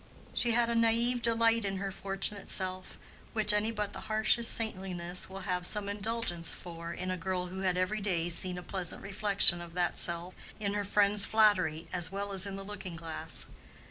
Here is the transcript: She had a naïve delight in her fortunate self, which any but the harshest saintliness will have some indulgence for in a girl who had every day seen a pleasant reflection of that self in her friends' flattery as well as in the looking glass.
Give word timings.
She 0.33 0.53
had 0.53 0.67
a 0.67 0.73
naïve 0.73 1.21
delight 1.21 1.63
in 1.63 1.77
her 1.77 1.91
fortunate 1.91 2.49
self, 2.49 2.97
which 3.33 3.53
any 3.53 3.69
but 3.69 3.93
the 3.93 3.99
harshest 4.09 4.51
saintliness 4.51 5.29
will 5.29 5.41
have 5.41 5.67
some 5.67 5.87
indulgence 5.87 6.49
for 6.55 6.91
in 6.91 7.11
a 7.11 7.17
girl 7.17 7.49
who 7.53 7.59
had 7.59 7.77
every 7.77 8.01
day 8.01 8.27
seen 8.31 8.57
a 8.57 8.63
pleasant 8.63 9.03
reflection 9.03 9.61
of 9.61 9.75
that 9.75 9.99
self 9.99 10.33
in 10.59 10.73
her 10.73 10.85
friends' 10.85 11.25
flattery 11.25 11.85
as 11.93 12.11
well 12.11 12.33
as 12.33 12.47
in 12.47 12.55
the 12.55 12.65
looking 12.65 12.95
glass. 12.95 13.45